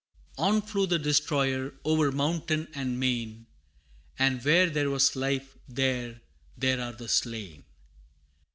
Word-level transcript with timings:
II. 0.39 0.43
On 0.45 0.61
flew 0.63 0.87
the 0.87 0.97
Destroyer, 0.97 1.75
o'er 1.85 2.11
mountain 2.11 2.67
and 2.73 2.99
main, 2.99 3.45
And 4.17 4.43
where 4.43 4.67
there 4.67 4.89
was 4.89 5.15
life, 5.15 5.55
there, 5.69 6.21
there 6.57 6.81
are 6.81 6.93
the 6.93 7.07
slain! 7.07 7.65